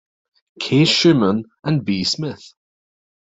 K. 0.59 0.83
Schuhmann 0.87 1.43
and 1.63 1.85
B. 1.85 2.03
Smith. 2.03 2.53